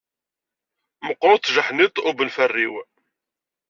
Meqqeṛ-t 1.07 1.43
tjeḥniḍ 1.45 1.93
ubenferriw. 2.09 2.73